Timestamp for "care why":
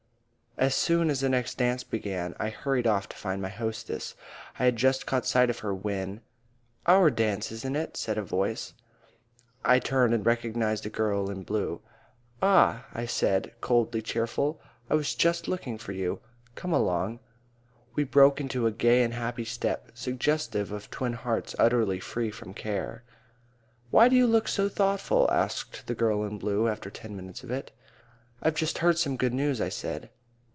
22.53-24.09